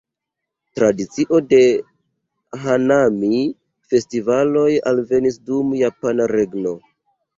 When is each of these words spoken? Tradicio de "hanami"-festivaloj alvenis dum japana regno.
Tradicio 0.77 1.41
de 1.51 1.59
"hanami"-festivaloj 2.63 4.67
alvenis 4.93 5.39
dum 5.51 5.77
japana 5.83 6.27
regno. 6.37 6.73